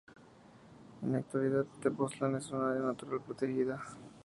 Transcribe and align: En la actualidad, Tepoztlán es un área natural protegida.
En 1.03 1.11
la 1.11 1.19
actualidad, 1.19 1.63
Tepoztlán 1.79 2.35
es 2.35 2.49
un 2.49 2.63
área 2.63 2.81
natural 2.81 3.21
protegida. 3.21 3.83